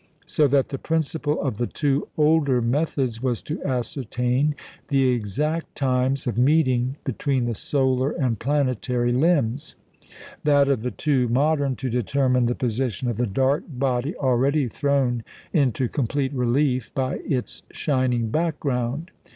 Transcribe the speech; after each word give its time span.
So 0.25 0.47
that 0.47 0.69
the 0.69 0.79
principle 0.79 1.39
of 1.39 1.59
the 1.59 1.67
two 1.67 2.07
older 2.17 2.59
methods 2.59 3.21
was 3.21 3.43
to 3.43 3.63
ascertain 3.63 4.55
the 4.87 5.09
exact 5.09 5.75
times 5.75 6.25
of 6.25 6.39
meeting 6.39 6.95
between 7.03 7.45
the 7.45 7.53
solar 7.53 8.09
and 8.09 8.39
planetary 8.39 9.11
limbs; 9.11 9.75
that 10.43 10.67
of 10.69 10.81
the 10.81 10.89
two 10.89 11.27
modern 11.29 11.75
to 11.75 11.89
determine 11.91 12.47
the 12.47 12.55
position 12.55 13.09
of 13.11 13.17
the 13.17 13.27
dark 13.27 13.65
body 13.67 14.15
already 14.15 14.67
thrown 14.67 15.23
into 15.53 15.87
complete 15.87 16.33
relief 16.33 16.91
by 16.95 17.17
its 17.23 17.61
shining 17.71 18.31
background. 18.31 19.11